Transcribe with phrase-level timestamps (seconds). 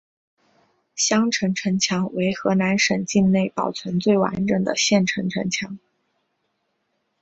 [0.95, 5.77] 襄城城墙为河南省境内保存最完整的县城城墙。